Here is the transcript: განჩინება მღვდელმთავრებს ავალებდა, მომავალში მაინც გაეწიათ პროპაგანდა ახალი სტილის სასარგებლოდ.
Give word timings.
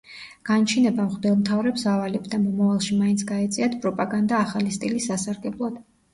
განჩინება 0.49 1.03
მღვდელმთავრებს 1.09 1.83
ავალებდა, 1.91 2.39
მომავალში 2.47 2.99
მაინც 3.03 3.25
გაეწიათ 3.33 3.77
პროპაგანდა 3.85 4.43
ახალი 4.49 4.75
სტილის 4.81 5.11
სასარგებლოდ. 5.13 5.81